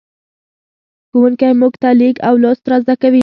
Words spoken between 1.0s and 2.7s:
ښوونکی موږ ته لیک او لوست